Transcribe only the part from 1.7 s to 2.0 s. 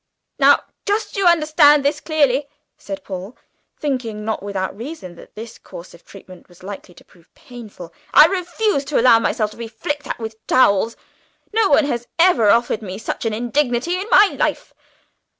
this